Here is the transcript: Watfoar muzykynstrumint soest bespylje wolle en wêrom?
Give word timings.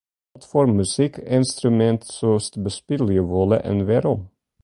Watfoar 0.35 0.67
muzykynstrumint 0.77 2.09
soest 2.15 2.53
bespylje 2.65 3.21
wolle 3.31 3.57
en 3.71 3.77
wêrom? 3.87 4.21